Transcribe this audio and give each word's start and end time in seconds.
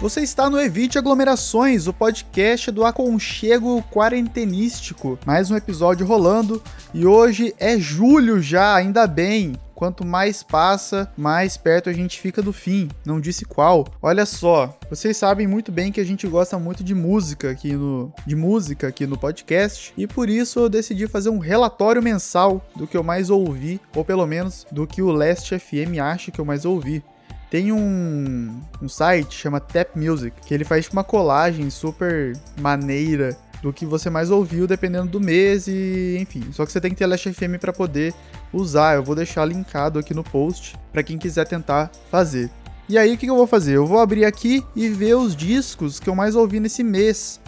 Você 0.00 0.20
está 0.20 0.48
no 0.48 0.60
Evite 0.60 0.96
Aglomerações, 0.96 1.88
o 1.88 1.92
podcast 1.92 2.70
do 2.70 2.84
aconchego 2.84 3.82
quarentenístico. 3.90 5.18
Mais 5.26 5.50
um 5.50 5.56
episódio 5.56 6.06
rolando 6.06 6.62
e 6.94 7.04
hoje 7.04 7.52
é 7.58 7.76
julho 7.80 8.40
já, 8.40 8.76
ainda 8.76 9.08
bem. 9.08 9.54
Quanto 9.74 10.06
mais 10.06 10.40
passa, 10.40 11.12
mais 11.16 11.56
perto 11.56 11.90
a 11.90 11.92
gente 11.92 12.20
fica 12.20 12.40
do 12.40 12.52
fim. 12.52 12.88
Não 13.04 13.20
disse 13.20 13.44
qual. 13.44 13.88
Olha 14.00 14.24
só, 14.24 14.78
vocês 14.88 15.16
sabem 15.16 15.48
muito 15.48 15.72
bem 15.72 15.90
que 15.90 16.00
a 16.00 16.04
gente 16.04 16.28
gosta 16.28 16.56
muito 16.60 16.84
de 16.84 16.94
música 16.94 17.50
aqui 17.50 17.72
no 17.72 18.12
de 18.24 18.36
música 18.36 18.86
aqui 18.86 19.04
no 19.04 19.18
podcast 19.18 19.92
e 19.96 20.06
por 20.06 20.30
isso 20.30 20.60
eu 20.60 20.68
decidi 20.68 21.08
fazer 21.08 21.30
um 21.30 21.38
relatório 21.38 22.00
mensal 22.00 22.64
do 22.76 22.86
que 22.86 22.96
eu 22.96 23.02
mais 23.02 23.30
ouvi, 23.30 23.80
ou 23.96 24.04
pelo 24.04 24.26
menos 24.28 24.64
do 24.70 24.86
que 24.86 25.02
o 25.02 25.10
Last 25.10 25.58
FM 25.58 25.98
acha 26.00 26.30
que 26.30 26.40
eu 26.40 26.44
mais 26.44 26.64
ouvi. 26.64 27.02
Tem 27.50 27.72
um, 27.72 28.60
um 28.82 28.88
site 28.88 29.34
chama 29.34 29.58
Tap 29.58 29.96
Music, 29.96 30.36
que 30.46 30.52
ele 30.52 30.64
faz 30.64 30.88
uma 30.88 31.02
colagem 31.02 31.70
super 31.70 32.36
maneira 32.60 33.36
do 33.62 33.72
que 33.72 33.86
você 33.86 34.08
mais 34.10 34.30
ouviu 34.30 34.66
dependendo 34.66 35.08
do 35.08 35.20
mês 35.20 35.66
e 35.66 36.18
enfim. 36.20 36.44
Só 36.52 36.64
que 36.64 36.72
você 36.72 36.80
tem 36.80 36.90
que 36.90 36.96
ter 36.96 37.06
Last 37.06 37.32
FM 37.32 37.58
para 37.60 37.72
poder 37.72 38.14
usar. 38.52 38.96
Eu 38.96 39.02
vou 39.02 39.14
deixar 39.14 39.44
linkado 39.44 39.98
aqui 39.98 40.14
no 40.14 40.22
post 40.22 40.76
para 40.92 41.02
quem 41.02 41.18
quiser 41.18 41.46
tentar 41.46 41.90
fazer. 42.10 42.50
E 42.88 42.96
aí 42.96 43.14
o 43.14 43.18
que 43.18 43.28
eu 43.28 43.36
vou 43.36 43.46
fazer? 43.46 43.76
Eu 43.76 43.86
vou 43.86 43.98
abrir 43.98 44.24
aqui 44.24 44.64
e 44.74 44.88
ver 44.88 45.14
os 45.14 45.36
discos 45.36 46.00
que 46.00 46.08
eu 46.08 46.14
mais 46.14 46.34
ouvi 46.34 46.60
nesse 46.60 46.82
mês. 46.82 47.40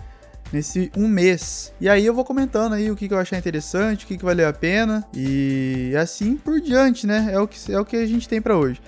Nesse 0.53 0.91
um 0.97 1.07
mês. 1.07 1.73
E 1.81 1.89
aí 1.89 2.05
eu 2.05 2.12
vou 2.12 2.25
comentando 2.25 2.73
aí 2.73 2.91
o 2.91 2.97
que, 2.97 3.07
que 3.07 3.15
eu 3.15 3.19
achar 3.19 3.39
interessante, 3.39 4.05
o 4.05 4.09
que, 4.09 4.19
que 4.19 4.25
valeu 4.25 4.48
a 4.48 4.53
pena. 4.53 5.05
E 5.15 5.95
assim 5.97 6.37
por 6.37 6.61
diante, 6.61 7.07
né? 7.07 7.31
É 7.33 7.39
o 7.39 7.47
que, 7.47 7.73
é 7.73 7.79
o 7.79 7.85
que 7.85 7.97
a 7.97 8.07
gente 8.07 8.29
tem 8.29 8.42
para 8.42 8.57
hoje. 8.57 8.81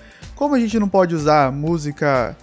Como 0.43 0.55
a 0.55 0.59
gente 0.59 0.77
não 0.77 0.89
pode 0.89 1.15
usar 1.15 1.53
música 1.53 2.35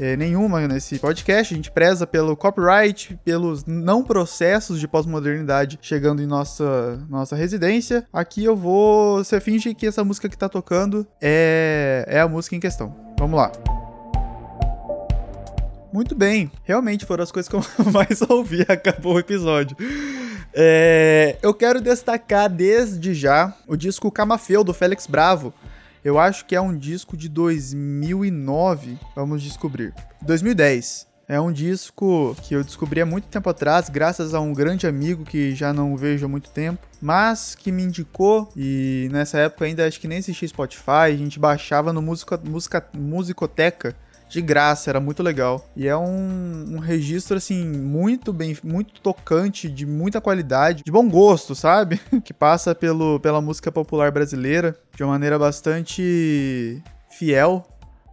é, 0.00 0.16
nenhuma 0.16 0.66
nesse 0.66 0.98
podcast, 0.98 1.54
a 1.54 1.56
gente 1.56 1.70
preza 1.70 2.04
pelo 2.04 2.36
copyright, 2.36 3.16
pelos 3.24 3.64
não 3.64 4.02
processos 4.02 4.80
de 4.80 4.88
pós-modernidade 4.88 5.78
chegando 5.80 6.20
em 6.20 6.26
nossa, 6.26 7.00
nossa 7.08 7.36
residência. 7.36 8.04
Aqui 8.12 8.42
eu 8.44 8.56
vou. 8.56 9.18
Você 9.18 9.40
finge 9.40 9.72
que 9.72 9.86
essa 9.86 10.02
música 10.02 10.28
que 10.28 10.36
tá 10.36 10.48
tocando 10.48 11.06
é, 11.22 12.04
é 12.08 12.18
a 12.18 12.26
música 12.26 12.56
em 12.56 12.60
questão. 12.60 12.92
Vamos 13.16 13.38
lá. 13.38 13.52
Muito 15.92 16.16
bem, 16.16 16.50
realmente 16.64 17.06
foram 17.06 17.22
as 17.22 17.30
coisas 17.30 17.48
que 17.48 17.54
eu 17.54 17.62
mais 17.94 18.20
ouvi. 18.28 18.62
Acabou 18.68 19.14
o 19.14 19.20
episódio. 19.20 19.76
É, 20.52 21.36
eu 21.40 21.54
quero 21.54 21.80
destacar 21.80 22.50
desde 22.50 23.14
já 23.14 23.56
o 23.68 23.76
disco 23.76 24.10
Camafeu 24.10 24.64
do 24.64 24.74
Félix 24.74 25.06
Bravo 25.06 25.54
eu 26.04 26.18
acho 26.18 26.44
que 26.44 26.54
é 26.54 26.60
um 26.60 26.76
disco 26.76 27.16
de 27.16 27.30
2009, 27.30 28.98
vamos 29.16 29.42
descobrir. 29.42 29.94
2010. 30.20 31.14
É 31.26 31.40
um 31.40 31.50
disco 31.50 32.36
que 32.42 32.54
eu 32.54 32.62
descobri 32.62 33.00
há 33.00 33.06
muito 33.06 33.26
tempo 33.28 33.48
atrás, 33.48 33.88
graças 33.88 34.34
a 34.34 34.40
um 34.40 34.52
grande 34.52 34.86
amigo 34.86 35.24
que 35.24 35.54
já 35.54 35.72
não 35.72 35.96
vejo 35.96 36.26
há 36.26 36.28
muito 36.28 36.50
tempo, 36.50 36.86
mas 37.00 37.54
que 37.54 37.72
me 37.72 37.82
indicou 37.82 38.52
e 38.54 39.08
nessa 39.10 39.38
época 39.38 39.64
ainda 39.64 39.86
acho 39.86 39.98
que 39.98 40.06
nem 40.06 40.18
existia 40.18 40.46
Spotify, 40.46 41.06
a 41.06 41.16
gente 41.16 41.38
baixava 41.38 41.94
no 41.94 42.02
música, 42.02 42.38
música, 42.44 42.86
Musicoteca 42.92 43.96
de 44.28 44.40
graça, 44.42 44.90
era 44.90 45.00
muito 45.00 45.22
legal. 45.22 45.64
E 45.76 45.86
é 45.86 45.96
um, 45.96 46.74
um, 46.74 46.78
registro, 46.78 47.36
assim, 47.36 47.64
muito 47.66 48.32
bem, 48.32 48.56
muito 48.64 49.00
tocante, 49.00 49.68
de 49.68 49.86
muita 49.86 50.20
qualidade, 50.20 50.82
de 50.84 50.90
bom 50.90 51.08
gosto, 51.08 51.54
sabe? 51.54 52.00
que 52.24 52.32
passa 52.32 52.74
pelo, 52.74 53.20
pela 53.20 53.40
música 53.40 53.70
popular 53.70 54.10
brasileira 54.10 54.76
de 54.96 55.02
uma 55.02 55.12
maneira 55.12 55.38
bastante 55.38 56.82
fiel 57.10 57.66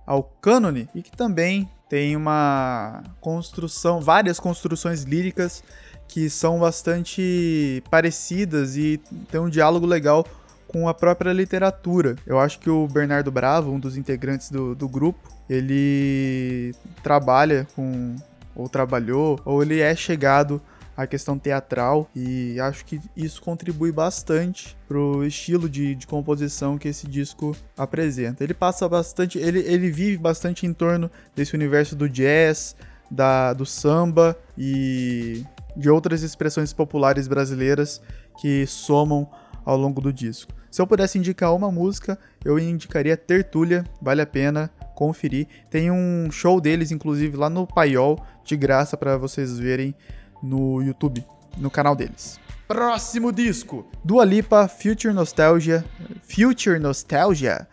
ao 0.06 0.24
cânone 0.24 0.90
e 0.94 1.02
que 1.02 1.12
também 1.16 1.70
tem 1.90 2.16
uma 2.16 3.04
construção, 3.20 4.00
várias 4.00 4.40
construções 4.40 5.04
líricas 5.04 5.64
que 6.08 6.30
são 6.30 6.60
bastante 6.60 7.82
parecidas 7.90 8.76
e 8.76 9.00
tem 9.30 9.40
um 9.40 9.50
diálogo 9.50 9.86
legal 9.86 10.26
com 10.72 10.88
a 10.88 10.94
própria 10.94 11.34
literatura. 11.34 12.16
Eu 12.26 12.40
acho 12.40 12.60
que 12.60 12.70
o 12.70 12.88
Bernardo 12.88 13.30
Bravo, 13.30 13.72
um 13.72 13.80
dos 13.80 13.98
integrantes 13.98 14.50
do, 14.50 14.74
do 14.74 14.88
grupo, 14.88 15.30
ele 15.50 16.74
trabalha 17.04 17.68
com, 17.76 18.16
ou 18.56 18.70
trabalhou, 18.70 19.38
ou 19.44 19.62
ele 19.62 19.82
é 19.82 19.94
chegado 19.94 20.62
à 20.96 21.06
questão 21.06 21.38
teatral 21.38 22.10
e 22.16 22.58
acho 22.60 22.86
que 22.86 23.02
isso 23.18 23.42
contribui 23.42 23.92
bastante 23.92 24.78
pro 24.88 25.26
estilo 25.26 25.68
de, 25.68 25.94
de 25.94 26.08
composição 26.08 26.78
que 26.78 26.88
esse 26.88 27.06
disco 27.06 27.56
apresenta. 27.78 28.42
Ele 28.42 28.54
passa 28.54 28.88
bastante, 28.88 29.38
ele, 29.40 29.60
ele 29.60 29.92
vive 29.92 30.18
bastante 30.18 30.66
em 30.66 30.74
torno 30.74 31.12
desse 31.36 31.54
universo 31.54 31.98
do 31.98 32.08
jazz, 32.08 32.78
da, 33.10 33.52
do 33.52 33.66
samba 33.66 34.38
e 34.58 35.44
de 35.76 35.90
outras 35.90 36.22
expressões 36.24 36.72
populares 36.72 37.28
brasileiras 37.28 38.02
que 38.40 38.66
somam 38.66 39.30
ao 39.66 39.78
longo 39.78 40.02
do 40.02 40.12
disco. 40.12 40.54
Se 40.70 40.82
eu 40.82 40.88
pudesse 40.88 41.18
indicar 41.18 41.54
uma 41.54 41.72
música, 41.72 42.18
eu 42.46 42.58
indicaria 42.58 43.18
Tertúlia, 43.18 43.84
vale 44.02 44.22
a 44.22 44.26
pena 44.26 44.72
conferir. 44.96 45.48
Tem 45.70 45.92
um 45.92 46.30
show 46.32 46.62
deles, 46.62 46.92
inclusive, 46.92 47.36
lá 47.36 47.50
no 47.50 47.68
Paiol, 47.68 48.24
de 48.44 48.56
graça 48.56 48.96
para 48.96 49.18
vocês 49.18 49.60
verem 49.60 49.94
no 50.42 50.82
YouTube, 50.82 51.26
no 51.58 51.70
canal 51.70 51.96
deles. 51.96 52.40
Próximo 52.68 53.34
disco: 53.34 53.86
Dua 54.04 54.24
Lipa, 54.24 54.68
Future 54.68 55.14
Nostalgia. 55.14 55.84
Future 56.24 56.80
Nostalgia 56.80 57.68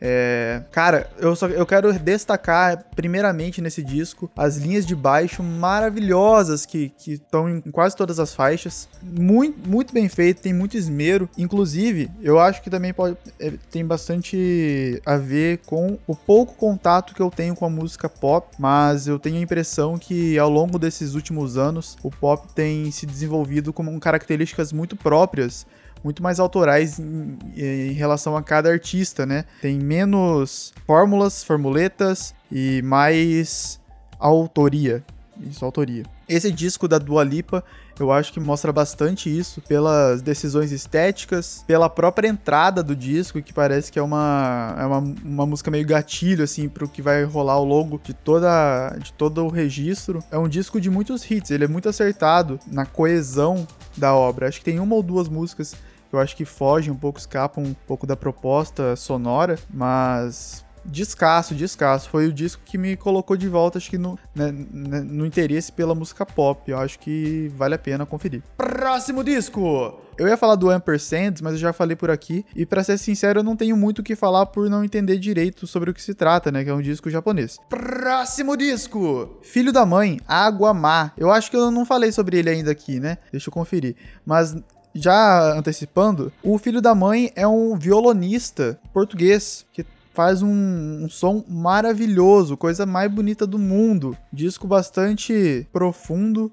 é, 0.00 0.62
cara, 0.72 1.10
eu, 1.18 1.36
só, 1.36 1.46
eu 1.46 1.66
quero 1.66 1.92
destacar, 1.92 2.86
primeiramente 2.96 3.60
nesse 3.60 3.82
disco, 3.82 4.30
as 4.34 4.56
linhas 4.56 4.86
de 4.86 4.96
baixo 4.96 5.42
maravilhosas 5.42 6.64
que 6.64 6.92
estão 7.06 7.48
em 7.48 7.60
quase 7.60 7.94
todas 7.94 8.18
as 8.18 8.34
faixas. 8.34 8.88
Muito, 9.02 9.68
muito 9.68 9.92
bem 9.92 10.08
feito, 10.08 10.40
tem 10.40 10.54
muito 10.54 10.76
esmero. 10.76 11.28
Inclusive, 11.36 12.10
eu 12.22 12.38
acho 12.38 12.62
que 12.62 12.70
também 12.70 12.94
pode, 12.94 13.16
é, 13.38 13.52
tem 13.70 13.84
bastante 13.84 15.02
a 15.04 15.16
ver 15.16 15.58
com 15.66 15.98
o 16.06 16.16
pouco 16.16 16.54
contato 16.54 17.14
que 17.14 17.20
eu 17.20 17.30
tenho 17.30 17.54
com 17.54 17.66
a 17.66 17.70
música 17.70 18.08
pop, 18.08 18.48
mas 18.58 19.06
eu 19.06 19.18
tenho 19.18 19.36
a 19.36 19.40
impressão 19.40 19.98
que 19.98 20.38
ao 20.38 20.48
longo 20.48 20.78
desses 20.78 21.14
últimos 21.14 21.58
anos, 21.58 21.98
o 22.02 22.10
pop 22.10 22.48
tem 22.54 22.90
se 22.90 23.04
desenvolvido 23.04 23.72
com 23.72 24.00
características 24.00 24.72
muito 24.72 24.96
próprias 24.96 25.66
muito 26.02 26.22
mais 26.22 26.40
autorais 26.40 26.98
em, 26.98 27.38
em, 27.56 27.92
relação 27.92 28.36
a 28.36 28.42
cada 28.42 28.70
artista, 28.70 29.26
né? 29.26 29.44
Tem 29.60 29.78
menos 29.78 30.72
fórmulas, 30.86 31.44
formuletas 31.44 32.34
e 32.50 32.82
mais 32.82 33.80
autoria. 34.18 35.04
Isso, 35.40 35.64
autoria. 35.64 36.04
Esse 36.28 36.52
disco 36.52 36.86
da 36.86 36.98
Dua 36.98 37.24
Lipa, 37.24 37.64
eu 37.98 38.12
acho 38.12 38.32
que 38.32 38.38
mostra 38.38 38.72
bastante 38.72 39.28
isso 39.28 39.60
pelas 39.62 40.22
decisões 40.22 40.70
estéticas, 40.70 41.64
pela 41.66 41.88
própria 41.88 42.28
entrada 42.28 42.82
do 42.82 42.94
disco, 42.94 43.42
que 43.42 43.52
parece 43.52 43.90
que 43.90 43.98
é 43.98 44.02
uma, 44.02 44.76
é 44.78 44.84
uma, 44.84 44.98
uma 44.98 45.46
música 45.46 45.70
meio 45.70 45.86
gatilho, 45.86 46.44
assim, 46.44 46.68
pro 46.68 46.88
que 46.88 47.02
vai 47.02 47.24
rolar 47.24 47.54
ao 47.54 47.64
longo 47.64 48.00
de, 48.02 48.12
toda, 48.12 48.96
de 48.98 49.12
todo 49.14 49.44
o 49.44 49.48
registro. 49.48 50.22
É 50.30 50.38
um 50.38 50.48
disco 50.48 50.80
de 50.80 50.90
muitos 50.90 51.28
hits, 51.30 51.50
ele 51.50 51.64
é 51.64 51.68
muito 51.68 51.88
acertado 51.88 52.58
na 52.66 52.84
coesão 52.84 53.66
da 53.96 54.14
obra. 54.14 54.48
Acho 54.48 54.58
que 54.58 54.64
tem 54.64 54.78
uma 54.78 54.94
ou 54.94 55.02
duas 55.02 55.28
músicas 55.28 55.74
eu 56.12 56.18
acho 56.18 56.36
que 56.36 56.44
fogem 56.44 56.92
um 56.92 56.96
pouco, 56.96 57.18
escapam 57.18 57.62
um 57.62 57.74
pouco 57.86 58.06
da 58.06 58.16
proposta 58.16 58.96
sonora, 58.96 59.56
mas 59.72 60.64
descasso, 60.84 61.54
descasso. 61.54 62.08
Foi 62.08 62.26
o 62.26 62.32
disco 62.32 62.62
que 62.64 62.78
me 62.78 62.96
colocou 62.96 63.36
de 63.36 63.48
volta, 63.48 63.78
acho 63.78 63.90
que 63.90 63.98
no, 63.98 64.18
né, 64.34 64.52
né, 64.52 65.00
no 65.00 65.26
interesse 65.26 65.72
pela 65.72 65.94
música 65.94 66.24
pop. 66.24 66.70
Eu 66.70 66.78
acho 66.78 66.98
que 66.98 67.50
vale 67.56 67.74
a 67.74 67.78
pena 67.78 68.06
conferir. 68.06 68.42
Próximo 68.56 69.22
disco! 69.22 70.00
Eu 70.18 70.28
ia 70.28 70.36
falar 70.36 70.54
do 70.54 70.68
Ampersand, 70.68 71.36
mas 71.42 71.54
eu 71.54 71.58
já 71.58 71.72
falei 71.72 71.96
por 71.96 72.10
aqui. 72.10 72.44
E 72.54 72.66
para 72.66 72.84
ser 72.84 72.98
sincero, 72.98 73.40
eu 73.40 73.44
não 73.44 73.56
tenho 73.56 73.74
muito 73.74 74.00
o 74.00 74.02
que 74.02 74.14
falar 74.14 74.44
por 74.46 74.68
não 74.68 74.84
entender 74.84 75.16
direito 75.18 75.66
sobre 75.66 75.90
o 75.90 75.94
que 75.94 76.02
se 76.02 76.12
trata, 76.12 76.52
né? 76.52 76.62
Que 76.62 76.68
é 76.68 76.74
um 76.74 76.82
disco 76.82 77.08
japonês. 77.08 77.58
Próximo 77.70 78.56
disco! 78.56 79.38
Filho 79.42 79.72
da 79.72 79.86
Mãe, 79.86 80.20
Água 80.28 80.74
Má. 80.74 81.12
Eu 81.16 81.30
acho 81.30 81.50
que 81.50 81.56
eu 81.56 81.70
não 81.70 81.86
falei 81.86 82.12
sobre 82.12 82.38
ele 82.38 82.50
ainda 82.50 82.70
aqui, 82.70 83.00
né? 83.00 83.16
Deixa 83.32 83.48
eu 83.48 83.52
conferir. 83.52 83.96
Mas 84.26 84.54
já 84.94 85.52
antecipando, 85.56 86.32
o 86.42 86.58
filho 86.58 86.80
da 86.80 86.94
mãe 86.94 87.30
é 87.34 87.46
um 87.46 87.76
violonista 87.76 88.78
português 88.92 89.64
que 89.72 89.84
faz 90.12 90.42
um, 90.42 91.04
um, 91.04 91.08
som 91.08 91.44
maravilhoso, 91.48 92.56
coisa 92.56 92.84
mais 92.84 93.10
bonita 93.10 93.46
do 93.46 93.58
mundo. 93.58 94.16
Disco 94.32 94.66
bastante 94.66 95.66
profundo 95.72 96.50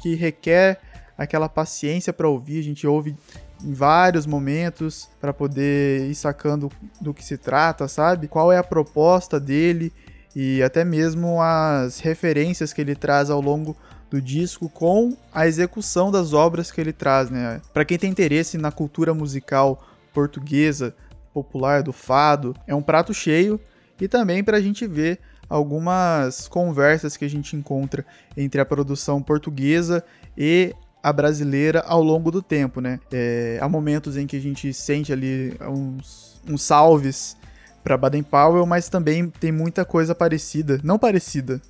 que 0.00 0.14
requer 0.14 0.80
aquela 1.16 1.48
paciência 1.48 2.12
para 2.12 2.28
ouvir. 2.28 2.60
A 2.60 2.64
gente 2.64 2.86
ouve 2.86 3.16
em 3.64 3.72
vários 3.72 4.26
momentos 4.26 5.08
para 5.20 5.32
poder 5.32 6.08
ir 6.08 6.14
sacando 6.14 6.70
do 7.00 7.12
que 7.12 7.24
se 7.24 7.36
trata, 7.36 7.88
sabe? 7.88 8.28
Qual 8.28 8.52
é 8.52 8.58
a 8.58 8.62
proposta 8.62 9.40
dele 9.40 9.92
e 10.36 10.62
até 10.62 10.84
mesmo 10.84 11.42
as 11.42 11.98
referências 11.98 12.72
que 12.72 12.80
ele 12.80 12.94
traz 12.94 13.30
ao 13.30 13.40
longo 13.40 13.76
do 14.10 14.22
disco 14.22 14.68
com 14.68 15.16
a 15.32 15.46
execução 15.46 16.10
das 16.10 16.32
obras 16.32 16.70
que 16.70 16.80
ele 16.80 16.92
traz, 16.92 17.30
né? 17.30 17.60
Para 17.72 17.84
quem 17.84 17.98
tem 17.98 18.10
interesse 18.10 18.56
na 18.56 18.70
cultura 18.70 19.12
musical 19.12 19.82
portuguesa, 20.14 20.94
popular 21.42 21.82
do 21.82 21.92
fado, 21.92 22.54
é 22.66 22.74
um 22.74 22.82
prato 22.82 23.14
cheio 23.14 23.60
e 24.00 24.08
também 24.08 24.42
para 24.42 24.56
a 24.56 24.60
gente 24.60 24.86
ver 24.86 25.20
algumas 25.48 26.46
conversas 26.48 27.16
que 27.16 27.24
a 27.24 27.30
gente 27.30 27.56
encontra 27.56 28.04
entre 28.36 28.60
a 28.60 28.64
produção 28.64 29.22
portuguesa 29.22 30.04
e 30.36 30.74
a 31.02 31.12
brasileira 31.12 31.80
ao 31.86 32.02
longo 32.02 32.30
do 32.30 32.42
tempo, 32.42 32.80
né? 32.80 33.00
É, 33.12 33.58
há 33.60 33.68
momentos 33.68 34.16
em 34.16 34.26
que 34.26 34.36
a 34.36 34.40
gente 34.40 34.72
sente 34.74 35.12
ali 35.12 35.56
uns, 35.60 36.42
uns 36.46 36.62
salves 36.62 37.36
para 37.82 37.96
Baden 37.96 38.22
Powell, 38.22 38.66
mas 38.66 38.88
também 38.88 39.30
tem 39.30 39.52
muita 39.52 39.84
coisa 39.84 40.14
parecida, 40.14 40.80
não 40.82 40.98
parecida, 40.98 41.62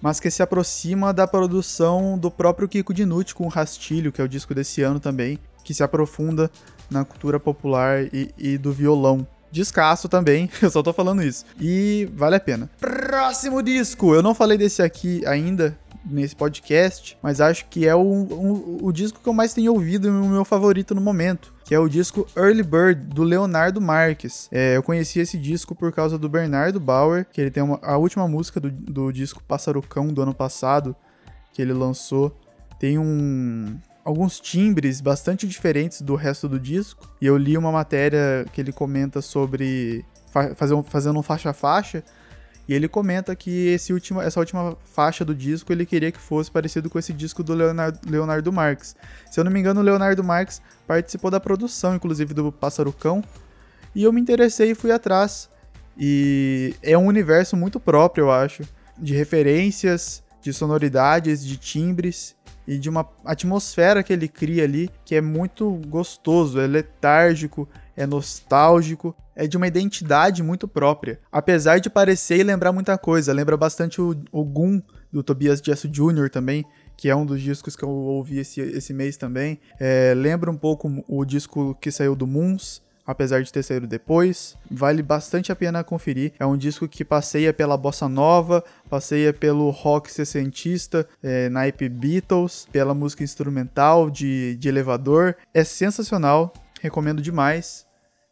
mas 0.00 0.18
que 0.18 0.30
se 0.30 0.42
aproxima 0.42 1.12
da 1.12 1.26
produção 1.26 2.18
do 2.18 2.30
próprio 2.30 2.68
Kiko 2.68 2.92
Dinucci 2.92 3.34
com 3.34 3.44
o 3.44 3.48
Rastilho, 3.48 4.10
que 4.10 4.20
é 4.20 4.24
o 4.24 4.28
disco 4.28 4.54
desse 4.54 4.82
ano 4.82 4.98
também, 4.98 5.38
que 5.62 5.74
se 5.74 5.82
aprofunda 5.82 6.50
na 6.90 7.04
cultura 7.04 7.40
popular 7.40 8.04
e, 8.12 8.32
e 8.36 8.58
do 8.58 8.72
violão. 8.72 9.26
Descasso 9.50 10.08
também, 10.08 10.48
eu 10.62 10.70
só 10.70 10.82
tô 10.82 10.92
falando 10.92 11.22
isso. 11.22 11.44
E 11.60 12.08
vale 12.14 12.36
a 12.36 12.40
pena. 12.40 12.70
Próximo 12.80 13.62
disco! 13.62 14.14
Eu 14.14 14.22
não 14.22 14.34
falei 14.34 14.56
desse 14.56 14.82
aqui 14.82 15.24
ainda, 15.26 15.78
nesse 16.04 16.34
podcast, 16.34 17.18
mas 17.22 17.40
acho 17.40 17.66
que 17.66 17.86
é 17.86 17.94
o, 17.94 18.00
o, 18.00 18.86
o 18.86 18.92
disco 18.92 19.20
que 19.22 19.28
eu 19.28 19.34
mais 19.34 19.52
tenho 19.52 19.72
ouvido 19.72 20.08
e 20.08 20.10
o 20.10 20.28
meu 20.28 20.44
favorito 20.44 20.94
no 20.94 21.00
momento, 21.00 21.52
que 21.64 21.74
é 21.74 21.78
o 21.78 21.88
disco 21.88 22.26
Early 22.34 22.62
Bird, 22.62 22.94
do 22.94 23.22
Leonardo 23.22 23.80
Marques. 23.80 24.48
É, 24.50 24.76
eu 24.76 24.82
conheci 24.82 25.20
esse 25.20 25.36
disco 25.36 25.74
por 25.74 25.92
causa 25.92 26.18
do 26.18 26.28
Bernardo 26.30 26.80
Bauer, 26.80 27.26
que 27.30 27.40
ele 27.40 27.50
tem 27.50 27.62
uma, 27.62 27.78
a 27.82 27.98
última 27.98 28.26
música 28.26 28.58
do, 28.58 28.70
do 28.70 29.12
disco 29.12 29.42
Passarucão 29.42 30.08
do 30.08 30.22
ano 30.22 30.34
passado, 30.34 30.96
que 31.52 31.60
ele 31.60 31.74
lançou. 31.74 32.34
Tem 32.78 32.98
um, 32.98 33.78
alguns 34.04 34.40
timbres 34.40 35.00
bastante 35.00 35.46
diferentes 35.46 36.00
do 36.00 36.14
resto 36.14 36.48
do 36.48 36.58
disco. 36.58 37.08
E 37.20 37.26
eu 37.26 37.36
li 37.36 37.56
uma 37.56 37.72
matéria 37.72 38.46
que 38.52 38.60
ele 38.60 38.72
comenta 38.72 39.20
sobre 39.20 40.04
fa 40.30 40.54
fazendo 40.54 41.18
um 41.18 41.22
faixa-faixa 41.22 42.02
e 42.68 42.74
ele 42.74 42.88
comenta 42.88 43.34
que 43.34 43.68
esse 43.68 43.92
último, 43.92 44.20
essa 44.20 44.38
última 44.38 44.76
faixa 44.84 45.24
do 45.24 45.34
disco 45.34 45.72
ele 45.72 45.84
queria 45.84 46.12
que 46.12 46.20
fosse 46.20 46.50
parecido 46.50 46.88
com 46.88 46.98
esse 46.98 47.12
disco 47.12 47.42
do 47.42 47.54
Leonardo, 47.54 47.98
Leonardo 48.08 48.52
Marques. 48.52 48.94
Se 49.30 49.38
eu 49.40 49.44
não 49.44 49.50
me 49.50 49.58
engano, 49.58 49.80
o 49.80 49.82
Leonardo 49.82 50.22
Marques 50.22 50.62
participou 50.86 51.30
da 51.30 51.40
produção, 51.40 51.94
inclusive, 51.94 52.32
do 52.32 52.52
Pássaro 52.52 52.92
Cão. 52.92 53.22
E 53.94 54.04
eu 54.04 54.12
me 54.12 54.20
interessei 54.20 54.70
e 54.70 54.74
fui 54.74 54.92
atrás. 54.92 55.50
E 55.98 56.74
é 56.82 56.96
um 56.96 57.06
universo 57.06 57.56
muito 57.56 57.78
próprio, 57.80 58.24
eu 58.24 58.30
acho, 58.30 58.62
de 58.96 59.14
referências, 59.14 60.22
de 60.40 60.52
sonoridades, 60.52 61.44
de 61.44 61.56
timbres 61.56 62.34
e 62.66 62.78
de 62.78 62.88
uma 62.88 63.08
atmosfera 63.24 64.02
que 64.02 64.12
ele 64.12 64.28
cria 64.28 64.64
ali 64.64 64.90
que 65.04 65.14
é 65.14 65.20
muito 65.20 65.70
gostoso, 65.88 66.60
é 66.60 66.66
letárgico, 66.66 67.68
é 67.96 68.06
nostálgico, 68.06 69.14
é 69.34 69.46
de 69.46 69.56
uma 69.56 69.66
identidade 69.66 70.42
muito 70.42 70.68
própria. 70.68 71.18
Apesar 71.30 71.78
de 71.78 71.90
parecer 71.90 72.38
e 72.38 72.42
lembrar 72.42 72.72
muita 72.72 72.96
coisa, 72.96 73.32
lembra 73.32 73.56
bastante 73.56 74.00
o, 74.00 74.16
o 74.30 74.44
Goon 74.44 74.80
do 75.12 75.22
Tobias 75.22 75.60
Jesse 75.60 75.88
Jr. 75.88 76.30
também, 76.30 76.64
que 76.96 77.08
é 77.08 77.16
um 77.16 77.26
dos 77.26 77.40
discos 77.40 77.76
que 77.76 77.82
eu 77.82 77.90
ouvi 77.90 78.38
esse, 78.38 78.60
esse 78.60 78.94
mês 78.94 79.16
também. 79.16 79.58
É, 79.78 80.14
lembra 80.16 80.50
um 80.50 80.56
pouco 80.56 81.04
o 81.08 81.24
disco 81.24 81.74
que 81.80 81.90
saiu 81.90 82.14
do 82.14 82.26
Moons, 82.26 82.82
apesar 83.06 83.42
de 83.42 83.52
ter 83.52 83.62
saído 83.62 83.86
depois. 83.86 84.56
Vale 84.70 85.02
bastante 85.02 85.50
a 85.50 85.56
pena 85.56 85.84
conferir. 85.84 86.32
É 86.38 86.46
um 86.46 86.56
disco 86.56 86.88
que 86.88 87.04
passeia 87.04 87.52
pela 87.52 87.76
bossa 87.76 88.08
nova, 88.08 88.64
passeia 88.88 89.32
pelo 89.32 89.70
rock 89.70 90.10
sessentista, 90.10 91.06
é, 91.22 91.48
naipe 91.48 91.88
Beatles, 91.88 92.66
pela 92.70 92.94
música 92.94 93.24
instrumental 93.24 94.10
de, 94.10 94.56
de 94.56 94.68
elevador. 94.68 95.36
É 95.52 95.64
sensacional, 95.64 96.52
recomendo 96.80 97.20
demais. 97.20 97.86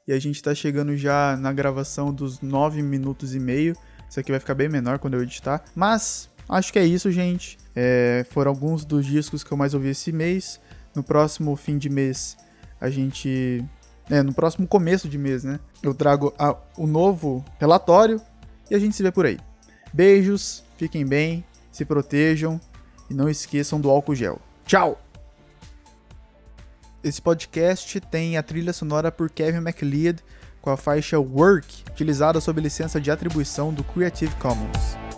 E 0.06 0.12
a 0.12 0.18
gente 0.18 0.42
tá 0.42 0.54
chegando 0.54 0.96
já 0.96 1.36
na 1.36 1.52
gravação 1.52 2.12
dos 2.12 2.40
9 2.40 2.82
minutos 2.82 3.34
e 3.34 3.40
meio. 3.40 3.76
Isso 4.08 4.18
aqui 4.18 4.32
vai 4.32 4.40
ficar 4.40 4.54
bem 4.54 4.68
menor 4.68 4.98
quando 4.98 5.14
eu 5.14 5.22
editar. 5.22 5.62
Mas 5.74 6.28
acho 6.48 6.72
que 6.72 6.78
é 6.78 6.84
isso, 6.84 7.12
gente. 7.12 7.58
É, 7.76 8.26
foram 8.30 8.50
alguns 8.50 8.84
dos 8.84 9.06
discos 9.06 9.44
que 9.44 9.52
eu 9.52 9.56
mais 9.56 9.72
ouvi 9.72 9.90
esse 9.90 10.10
mês. 10.10 10.60
No 10.94 11.04
próximo 11.04 11.54
fim 11.54 11.78
de 11.78 11.88
mês, 11.88 12.36
a 12.80 12.90
gente 12.90 13.64
é, 14.10 14.22
no 14.22 14.34
próximo 14.34 14.66
começo 14.66 15.08
de 15.08 15.16
mês, 15.16 15.44
né? 15.44 15.60
Eu 15.82 15.94
trago 15.94 16.34
a, 16.38 16.56
o 16.76 16.86
novo 16.86 17.44
relatório 17.58 18.20
e 18.70 18.74
a 18.74 18.78
gente 18.78 18.96
se 18.96 19.02
vê 19.02 19.12
por 19.12 19.24
aí. 19.24 19.38
Beijos, 19.92 20.64
fiquem 20.76 21.06
bem, 21.06 21.44
se 21.70 21.84
protejam 21.84 22.60
e 23.08 23.14
não 23.14 23.28
esqueçam 23.28 23.80
do 23.80 23.88
álcool 23.88 24.14
gel. 24.14 24.40
Tchau! 24.66 25.00
Esse 27.02 27.22
podcast 27.22 27.98
tem 28.00 28.36
a 28.36 28.42
trilha 28.42 28.72
sonora 28.72 29.10
por 29.10 29.30
Kevin 29.30 29.60
MacLeod 29.60 30.22
com 30.60 30.70
a 30.70 30.76
faixa 30.76 31.18
Work, 31.18 31.84
utilizada 31.90 32.40
sob 32.40 32.60
licença 32.60 33.00
de 33.00 33.10
atribuição 33.10 33.72
do 33.72 33.82
Creative 33.82 34.34
Commons. 34.36 35.09